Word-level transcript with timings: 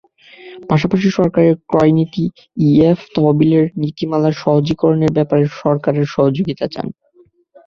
পাশাপাশি 0.69 1.07
সরকারের 1.17 1.55
ক্রয়নীতি, 1.69 2.25
ইইএফ 2.65 2.99
তহবিলের 3.15 3.65
নীতিমালা 3.81 4.29
সহজীকরণের 4.41 5.11
ব্যাপারে 5.17 5.43
সরকারের 5.61 6.05
সহযোগিতা 6.15 6.65
চান। 6.73 6.87